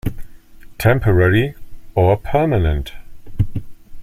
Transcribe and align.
Temporary 0.79 1.53
or 1.93 2.17
permanent? 2.17 2.93